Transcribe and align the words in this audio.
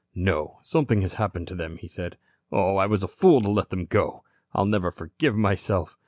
"No, 0.15 0.57
something 0.63 1.01
has 1.01 1.13
happened 1.21 1.47
to 1.49 1.53
them," 1.53 1.77
he 1.77 1.87
said. 1.87 2.17
"Oh, 2.51 2.77
I 2.77 2.87
was 2.87 3.03
a 3.03 3.07
fool 3.07 3.39
to 3.43 3.51
let 3.51 3.69
them 3.69 3.85
go. 3.85 4.23
I'll 4.51 4.65
never 4.65 4.89
forgive 4.89 5.35
myself. 5.35 5.95